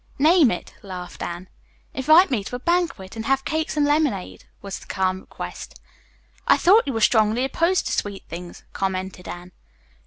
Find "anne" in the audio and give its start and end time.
1.21-1.47, 9.27-9.51